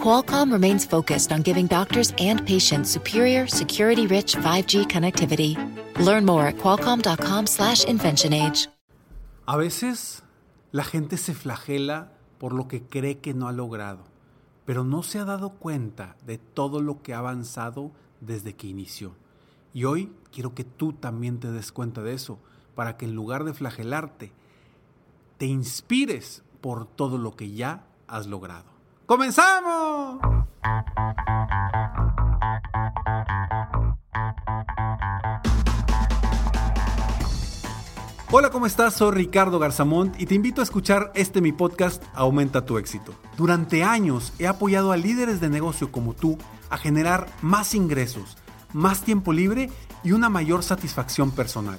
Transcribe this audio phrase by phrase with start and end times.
[0.00, 5.56] Qualcomm remains focused on giving doctors and patients superior, security-rich 5G connectivity.
[5.98, 8.68] Learn more at qualcomm.com/inventionage.
[9.46, 10.22] A veces
[10.72, 14.04] la gente se flagela por lo que cree que no ha logrado,
[14.64, 19.14] pero no se ha dado cuenta de todo lo que ha avanzado desde que inició.
[19.72, 22.38] Y hoy quiero que tú también te des cuenta de eso,
[22.74, 24.32] para que en lugar de flagelarte,
[25.38, 28.75] te inspires por todo lo que ya has logrado.
[29.06, 30.18] ¡Comenzamos!
[38.32, 38.94] Hola, ¿cómo estás?
[38.94, 43.14] Soy Ricardo Garzamont y te invito a escuchar este mi podcast Aumenta tu éxito.
[43.36, 46.36] Durante años he apoyado a líderes de negocio como tú
[46.68, 48.36] a generar más ingresos,
[48.72, 49.70] más tiempo libre
[50.02, 51.78] y una mayor satisfacción personal.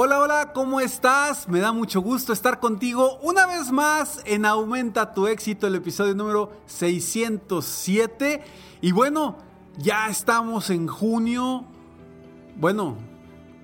[0.00, 1.48] Hola, hola, ¿cómo estás?
[1.48, 6.14] Me da mucho gusto estar contigo una vez más en Aumenta tu éxito, el episodio
[6.14, 8.44] número 607.
[8.80, 9.38] Y bueno,
[9.76, 11.64] ya estamos en junio.
[12.54, 12.96] Bueno,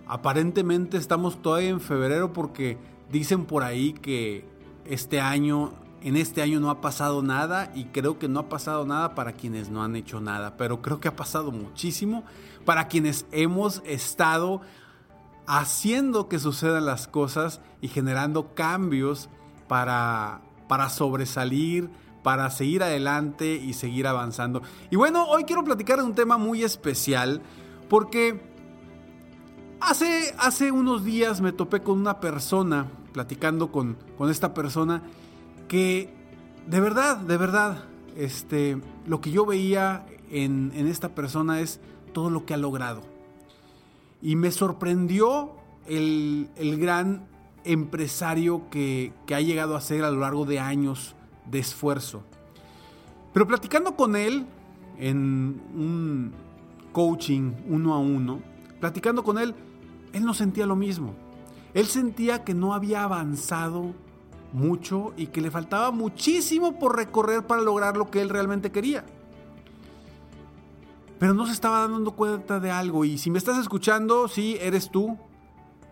[0.08, 2.78] aparentemente estamos todavía en febrero porque
[3.12, 4.44] dicen por ahí que
[4.86, 8.84] este año, en este año no ha pasado nada y creo que no ha pasado
[8.84, 12.24] nada para quienes no han hecho nada, pero creo que ha pasado muchísimo
[12.64, 14.62] para quienes hemos estado
[15.46, 19.28] haciendo que sucedan las cosas y generando cambios
[19.68, 21.90] para, para sobresalir,
[22.22, 24.62] para seguir adelante y seguir avanzando.
[24.90, 27.42] Y bueno, hoy quiero platicar de un tema muy especial
[27.88, 28.40] porque
[29.80, 35.02] hace, hace unos días me topé con una persona, platicando con, con esta persona,
[35.68, 36.12] que
[36.66, 37.84] de verdad, de verdad,
[38.16, 41.80] este, lo que yo veía en, en esta persona es
[42.14, 43.13] todo lo que ha logrado
[44.24, 45.52] y me sorprendió
[45.86, 47.28] el, gran
[47.62, 51.14] empresario que, ha llegado a ser a lo largo de años
[51.44, 52.22] de esfuerzo.
[53.34, 54.46] Pero platicando con él
[54.98, 56.32] en un
[56.92, 58.40] coaching uno a uno,
[58.80, 59.54] platicando con él,
[60.14, 61.14] él no sentía lo mismo.
[61.74, 63.92] Él sentía que no había avanzado
[64.54, 69.04] mucho y que le faltaba muchísimo por recorrer para lograr lo que él realmente quería
[71.18, 73.04] pero no se estaba dando cuenta de algo.
[73.04, 75.16] Y si me estás escuchando, sí, eres tú.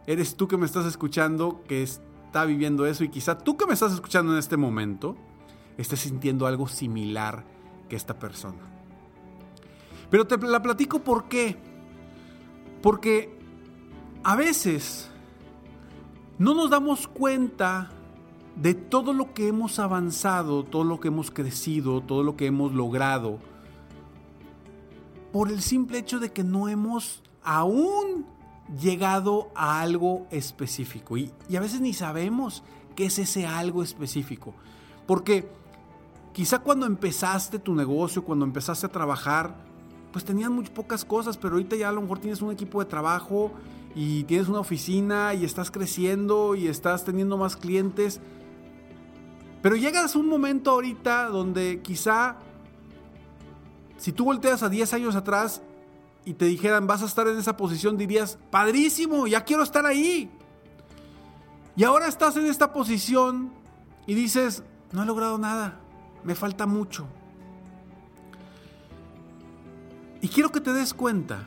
[0.07, 3.05] Eres tú que me estás escuchando, que está viviendo eso.
[3.05, 5.17] Y quizá tú que me estás escuchando en este momento,
[5.79, 7.45] estés sintiendo algo similar
[7.89, 8.59] que esta persona.
[10.11, 11.57] Pero te la platico por qué.
[12.83, 13.39] Porque
[14.25, 15.09] a veces
[16.39, 17.91] no nos damos cuenta
[18.57, 22.73] de todo lo que hemos avanzado, todo lo que hemos crecido, todo lo que hemos
[22.73, 23.39] logrado
[25.33, 28.27] por el simple hecho de que no hemos aún
[28.81, 31.17] llegado a algo específico.
[31.17, 32.63] Y, a veces ni sabemos
[32.95, 34.55] qué es ese algo específico.
[35.07, 35.49] Porque
[36.33, 39.57] quizá cuando empezaste tu negocio, cuando empezaste a trabajar,
[40.13, 42.87] pues tenías muy pocas cosas, pero ahorita ya a lo mejor tienes un equipo de
[42.89, 43.53] trabajo
[43.95, 48.21] y tienes una oficina y estás creciendo y estás teniendo más clientes.
[49.63, 52.37] Pero llegas a un momento ahorita donde quizá
[54.03, 55.63] si tú volteas a 10 años atrás
[56.25, 60.29] y te dijeran vas a estar en esa posición, dirías, padrísimo, ya quiero estar ahí.
[61.77, 63.53] Y ahora estás en esta posición
[64.05, 65.79] y dices, no he logrado nada,
[66.25, 67.07] me falta mucho.
[70.21, 71.47] Y quiero que te des cuenta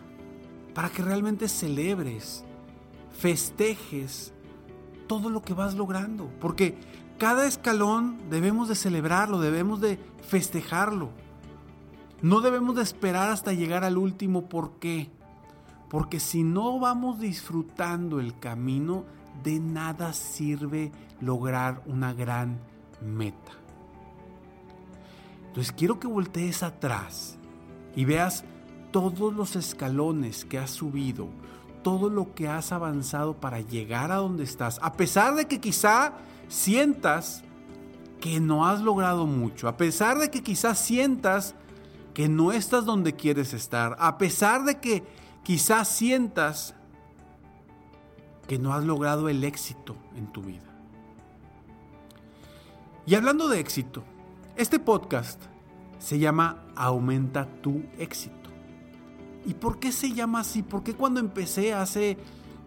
[0.73, 2.45] para que realmente celebres,
[3.19, 4.31] festejes
[5.07, 6.31] todo lo que vas logrando.
[6.39, 6.77] Porque
[7.17, 11.24] cada escalón debemos de celebrarlo, debemos de festejarlo.
[12.25, 14.49] No debemos de esperar hasta llegar al último.
[14.49, 15.11] ¿Por qué?
[15.91, 19.03] Porque si no vamos disfrutando el camino,
[19.43, 20.91] de nada sirve
[21.21, 22.57] lograr una gran
[22.99, 23.51] meta.
[25.49, 27.37] Entonces quiero que voltees atrás
[27.95, 28.43] y veas
[28.89, 31.27] todos los escalones que has subido,
[31.83, 36.13] todo lo que has avanzado para llegar a donde estás, a pesar de que quizá
[36.47, 37.43] sientas
[38.19, 41.53] que no has logrado mucho, a pesar de que quizás sientas
[42.15, 45.03] que no estás donde quieres estar, a pesar de que
[45.43, 46.73] quizás sientas
[48.47, 50.63] que no has logrado el éxito en tu vida.
[53.05, 54.01] Y hablando de éxito,
[54.55, 55.41] este podcast
[55.99, 58.49] se llama Aumenta tu éxito.
[59.45, 60.63] ¿Y por qué se llama así?
[60.63, 62.17] ¿Por qué cuando empecé hace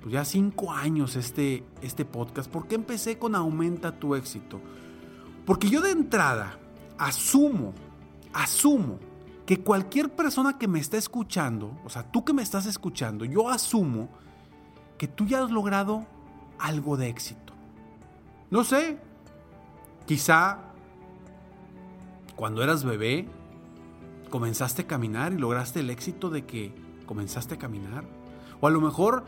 [0.03, 4.61] pues ya cinco años este, este podcast, por qué empecé con Aumenta tu éxito?
[5.47, 6.59] Porque yo de entrada
[6.99, 7.73] asumo,
[8.35, 9.08] asumo
[9.49, 13.49] que cualquier persona que me está escuchando, o sea, tú que me estás escuchando, yo
[13.49, 14.11] asumo
[14.99, 16.05] que tú ya has logrado
[16.59, 17.55] algo de éxito.
[18.51, 18.99] No sé,
[20.05, 20.59] quizá
[22.37, 23.27] cuando eras bebé
[24.29, 26.75] comenzaste a caminar y lograste el éxito de que
[27.07, 28.05] comenzaste a caminar.
[28.61, 29.25] O a lo mejor,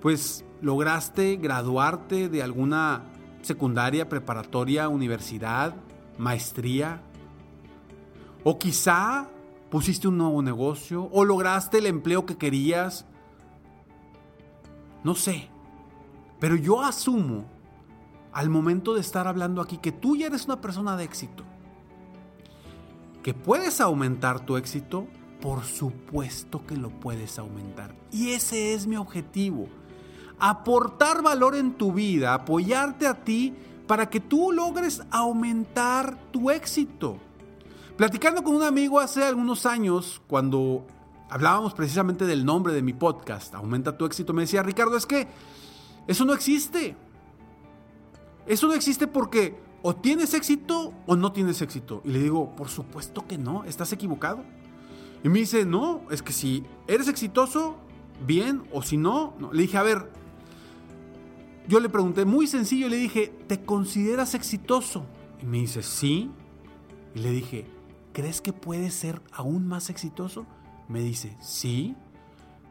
[0.00, 3.02] pues lograste graduarte de alguna
[3.42, 5.74] secundaria, preparatoria, universidad,
[6.16, 7.02] maestría,
[8.48, 9.28] o quizá
[9.70, 13.04] pusiste un nuevo negocio o lograste el empleo que querías.
[15.02, 15.48] No sé.
[16.38, 17.44] Pero yo asumo
[18.32, 21.42] al momento de estar hablando aquí que tú ya eres una persona de éxito.
[23.24, 25.08] Que puedes aumentar tu éxito,
[25.40, 27.96] por supuesto que lo puedes aumentar.
[28.12, 29.66] Y ese es mi objetivo.
[30.38, 33.56] Aportar valor en tu vida, apoyarte a ti
[33.88, 37.18] para que tú logres aumentar tu éxito.
[37.96, 40.86] Platicando con un amigo hace algunos años, cuando
[41.30, 45.26] hablábamos precisamente del nombre de mi podcast, Aumenta tu éxito, me decía, Ricardo, es que
[46.06, 46.94] eso no existe.
[48.46, 52.02] Eso no existe porque o tienes éxito o no tienes éxito.
[52.04, 54.44] Y le digo, por supuesto que no, estás equivocado.
[55.24, 57.76] Y me dice, no, es que si eres exitoso,
[58.26, 59.54] bien, o si no, no.
[59.54, 60.12] Le dije, a ver,
[61.66, 65.06] yo le pregunté muy sencillo, le dije, ¿te consideras exitoso?
[65.42, 66.30] Y me dice, sí.
[67.14, 67.75] Y le dije,
[68.16, 70.46] ¿crees que puedes ser aún más exitoso?
[70.88, 71.94] Me dice, sí.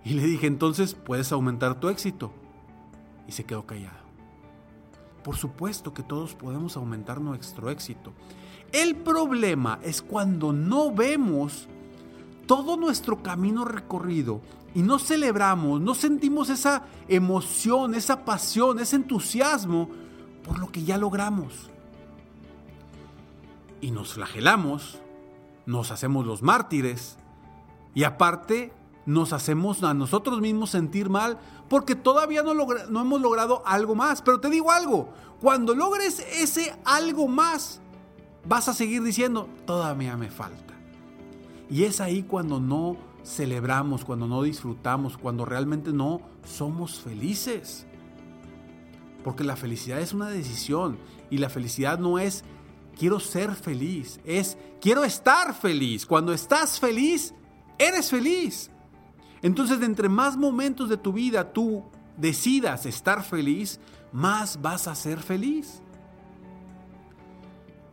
[0.03, 2.31] Y le dije, entonces puedes aumentar tu éxito.
[3.27, 3.99] Y se quedó callado.
[5.23, 8.11] Por supuesto que todos podemos aumentar nuestro éxito.
[8.71, 11.67] El problema es cuando no vemos
[12.47, 14.41] todo nuestro camino recorrido
[14.73, 19.89] y no celebramos, no sentimos esa emoción, esa pasión, ese entusiasmo
[20.43, 21.69] por lo que ya logramos.
[23.79, 25.04] Y nos flagelamos
[25.65, 27.17] nos hacemos los mártires
[27.93, 28.73] y aparte
[29.05, 31.37] nos hacemos a nosotros mismos sentir mal
[31.69, 34.21] porque todavía no, no hemos logrado algo más.
[34.21, 35.09] Pero te digo algo,
[35.41, 37.81] cuando logres ese algo más,
[38.47, 40.73] vas a seguir diciendo, todavía me falta.
[41.69, 47.87] Y es ahí cuando no celebramos, cuando no disfrutamos, cuando realmente no somos felices.
[49.23, 50.99] Porque la felicidad es una decisión
[51.31, 52.43] y la felicidad no es
[52.97, 56.05] quiero ser feliz, es quiero estar feliz.
[56.05, 57.33] Cuando estás feliz,
[57.77, 58.71] eres feliz.
[59.41, 61.83] Entonces, entre más momentos de tu vida tú
[62.17, 63.79] decidas estar feliz,
[64.11, 65.81] más vas a ser feliz.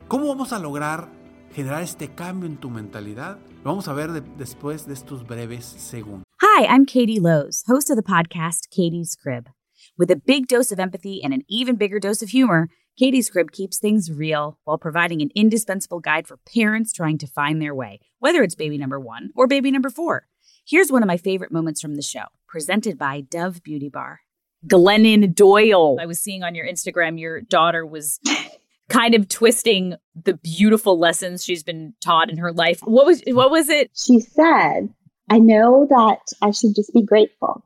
[0.09, 1.09] ¿Cómo vamos a lograr
[1.55, 3.39] generar este cambio en tu mentalidad?
[3.65, 6.25] Vamos a ver de, después de estos breves segundos.
[6.41, 9.49] Hi, I'm Katie Lowe's, host of the podcast Katie's Crib.
[9.97, 13.53] With a big dose of empathy and an even bigger dose of humor, Katie's Crib
[13.53, 18.01] keeps things real while providing an indispensable guide for parents trying to find their way,
[18.19, 20.27] whether it's baby number one or baby number four.
[20.67, 24.21] Here's one of my favorite moments from the show, presented by Dove Beauty Bar.
[24.67, 25.97] Glennon Doyle.
[26.01, 28.21] I was seeing on your Instagram your daughter was
[28.91, 32.81] kind of twisting the beautiful lessons she's been taught in her life.
[32.81, 33.91] What was what was it?
[33.97, 34.91] She said,
[35.31, 37.65] "I know that I should just be grateful,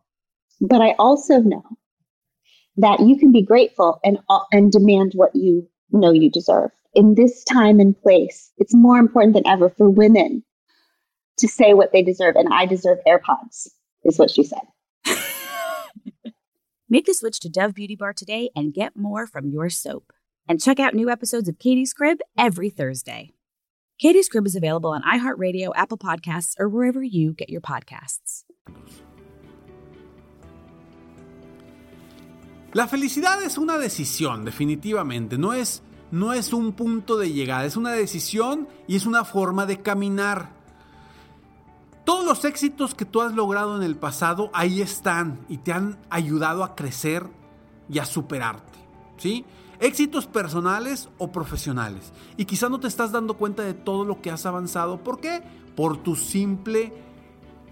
[0.60, 1.64] but I also know
[2.76, 6.70] that you can be grateful and uh, and demand what you know you deserve.
[6.94, 10.42] In this time and place, it's more important than ever for women
[11.38, 13.68] to say what they deserve and I deserve AirPods
[14.04, 14.62] is what she said.
[16.88, 20.12] Make the switch to Dove Beauty Bar today and get more from your soap.
[20.48, 23.32] And check out new episodes of Katie's Crib every Thursday.
[23.98, 28.44] Katie's Crib is available on iHeartRadio, Apple Podcasts, or wherever you get your podcasts.
[32.76, 35.38] La felicidad es una decisión, definitivamente.
[35.38, 39.64] No es, no es un punto de llegada, es una decisión y es una forma
[39.64, 40.50] de caminar.
[42.04, 45.96] Todos los éxitos que tú has logrado en el pasado ahí están y te han
[46.10, 47.26] ayudado a crecer
[47.88, 48.78] y a superarte.
[49.16, 49.46] ¿Sí?
[49.80, 52.12] Éxitos personales o profesionales.
[52.36, 55.02] Y quizá no te estás dando cuenta de todo lo que has avanzado.
[55.02, 55.42] ¿Por qué?
[55.74, 56.92] Por tu simple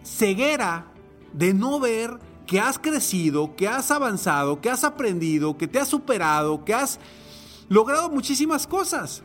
[0.03, 0.87] ceguera
[1.35, 5.89] de no ver que has crecido, que has avanzado, que has aprendido, que te has
[5.89, 6.99] superado, que has
[7.69, 9.23] logrado muchísimas cosas.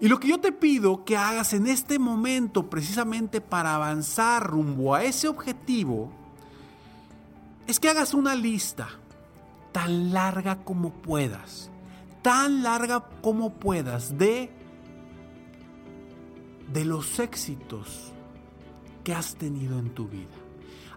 [0.00, 4.94] Y lo que yo te pido que hagas en este momento, precisamente para avanzar rumbo
[4.94, 6.10] a ese objetivo,
[7.66, 8.88] es que hagas una lista
[9.72, 11.70] tan larga como puedas,
[12.22, 14.50] tan larga como puedas de
[16.72, 18.12] de los éxitos
[19.04, 20.43] que has tenido en tu vida.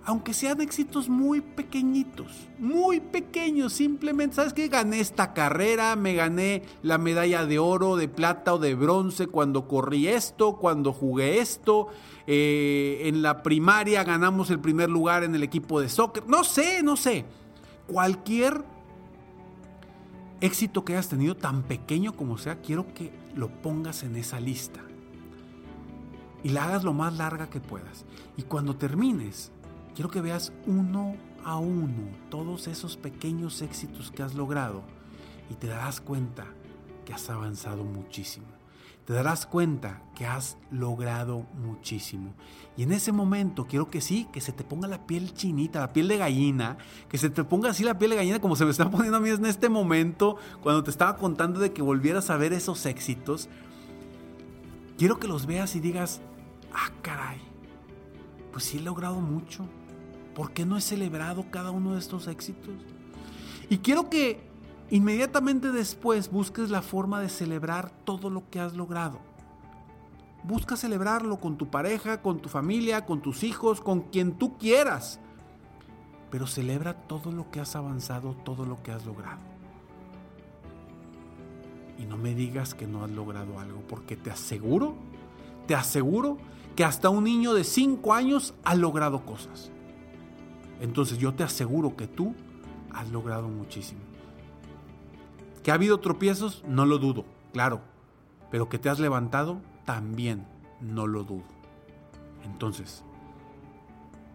[0.07, 4.69] Aunque sean éxitos muy pequeñitos, muy pequeños, simplemente, ¿sabes qué?
[4.69, 9.67] Gané esta carrera, me gané la medalla de oro, de plata o de bronce cuando
[9.67, 11.89] corrí esto, cuando jugué esto,
[12.25, 16.83] eh, en la primaria ganamos el primer lugar en el equipo de soccer, no sé,
[16.83, 17.25] no sé.
[17.85, 18.63] Cualquier
[20.39, 24.79] éxito que hayas tenido, tan pequeño como sea, quiero que lo pongas en esa lista
[26.43, 28.05] y la hagas lo más larga que puedas.
[28.37, 29.51] Y cuando termines,
[29.97, 34.83] quiero que veas uno a uno todos esos pequeños éxitos que has logrado
[35.49, 36.45] y te darás cuenta
[37.03, 38.45] que has avanzado muchísimo.
[39.05, 42.35] Te darás cuenta que has logrado muchísimo.
[42.75, 45.93] Y en ese momento quiero que sí, que se te ponga la piel chinita, la
[45.93, 46.77] piel de gallina,
[47.09, 49.19] que se te ponga así la piel de gallina como se me está poniendo a
[49.19, 53.49] mí en este momento, cuando te estaba contando de que volvieras a ver esos éxitos.
[54.99, 56.21] Quiero que los veas y digas,
[56.71, 57.41] ah, caray,
[58.51, 59.67] pues sí he logrado mucho.
[60.37, 62.75] ¿Por qué no he celebrado cada uno de estos éxitos?
[63.71, 64.39] Y quiero que
[64.91, 69.17] inmediatamente después busques la forma de celebrar todo lo que has logrado.
[70.43, 75.19] Busca celebrarlo con tu pareja, con tu familia, con tus hijos, con quien tú quieras.
[76.29, 79.41] Pero celebra todo lo que has avanzado, todo lo que has logrado.
[81.97, 84.93] Y no me digas que no has logrado algo, porque te aseguro,
[85.65, 86.37] te aseguro
[86.75, 89.71] que hasta un niño de 5 años ha logrado cosas.
[90.79, 92.35] Entonces yo te aseguro que tú
[92.91, 94.01] has logrado muchísimo.
[95.63, 96.63] ¿Que ha habido tropiezos?
[96.67, 97.81] No lo dudo, claro.
[98.51, 100.47] Pero que te has levantado, también
[100.79, 101.43] no lo dudo.
[102.45, 103.03] Entonces,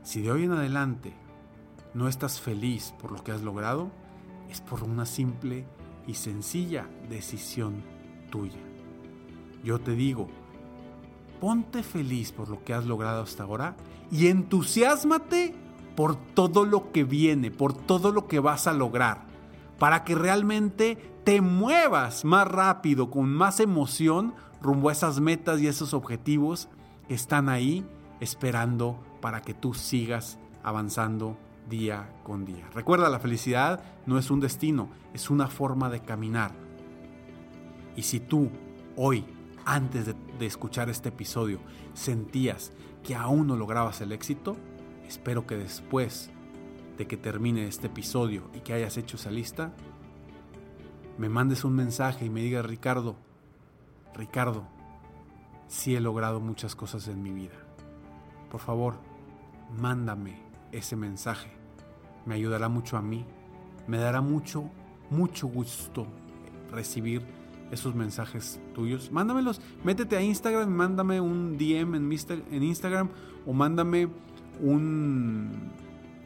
[0.02, 1.14] si de hoy en adelante
[1.94, 3.90] no estás feliz por lo que has logrado,
[4.50, 5.64] es por una simple
[6.06, 7.82] y sencilla decisión
[8.30, 8.58] tuya.
[9.64, 10.28] Yo te digo,
[11.40, 13.76] ponte feliz por lo que has logrado hasta ahora
[14.10, 15.54] y entusiasmate
[15.94, 19.26] por todo lo que viene, por todo lo que vas a lograr,
[19.78, 25.66] para que realmente te muevas más rápido, con más emoción, rumbo a esas metas y
[25.66, 26.68] esos objetivos
[27.08, 27.86] que están ahí
[28.20, 31.36] esperando para que tú sigas avanzando
[31.68, 32.68] día con día.
[32.74, 36.52] Recuerda, la felicidad no es un destino, es una forma de caminar.
[37.96, 38.50] Y si tú
[38.96, 39.24] hoy
[39.64, 41.60] antes de, escuchar este episodio
[41.94, 42.72] sentías
[43.04, 44.56] que aún no lograbas el éxito,
[45.12, 46.30] espero que después
[46.96, 49.74] de que termine este episodio y que hayas hecho esa lista,
[51.18, 53.16] me mandes un mensaje y me digas, Ricardo,
[54.14, 54.66] Ricardo,
[55.68, 57.52] sí he logrado muchas cosas en mi vida.
[58.50, 58.94] Por favor,
[59.78, 60.40] mándame
[60.72, 61.52] ese mensaje.
[62.24, 63.26] Me ayudará mucho a mí.
[63.86, 64.70] Me dará mucho,
[65.10, 66.06] mucho gusto
[66.70, 67.22] recibir
[67.70, 69.12] esos mensajes tuyos.
[69.12, 72.10] Mándamelos, métete a Instagram, mándame un DM en,
[72.50, 73.10] en Instagram
[73.44, 74.08] o mándame
[74.62, 75.70] un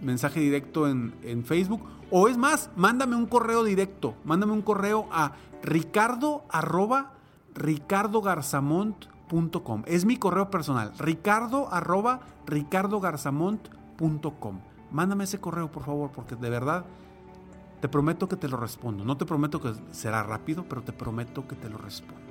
[0.01, 1.83] mensaje directo en, en, Facebook.
[2.11, 4.15] O es más, mándame un correo directo.
[4.25, 7.15] Mándame un correo a ricardo arroba
[7.55, 9.83] ricardogarzamont.com.
[9.87, 10.93] Es mi correo personal.
[10.99, 14.61] Ricardo arroba ricardogarzamont.com.
[14.93, 16.85] Mándame ese correo, por favor, porque de verdad
[17.81, 19.05] te prometo que te lo respondo.
[19.05, 22.23] No te prometo que será rápido, pero te prometo que te lo respondo.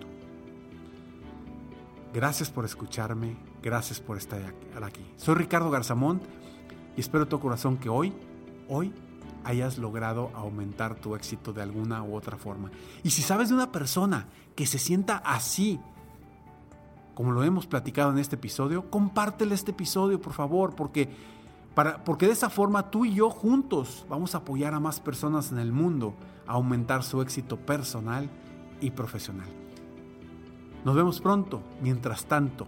[2.14, 3.36] Gracias por escucharme,
[3.66, 4.40] gracias por estar
[4.84, 5.02] aquí.
[5.18, 6.22] Soy Ricardo Garzamont
[6.96, 8.14] y espero de tu corazón que hoy,
[8.70, 8.94] hoy
[9.44, 12.70] hayas logrado aumentar tu éxito de alguna u otra forma.
[13.04, 15.80] Y si sabes de una persona que se sienta así,
[17.16, 21.10] como lo hemos platicado en este episodio, compártele este episodio, por favor, porque
[22.06, 25.58] porque de esa forma tú y yo juntos vamos a apoyar a más personas en
[25.58, 26.14] el mundo
[26.48, 28.30] a aumentar su éxito personal
[28.80, 29.50] y profesional.
[30.86, 31.62] Nos vemos pronto.
[31.82, 32.68] Mientras tanto,